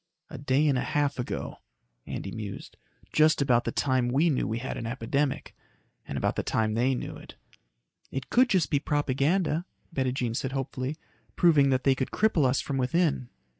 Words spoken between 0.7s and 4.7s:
half ago," Andy mused. "Just about the time we knew we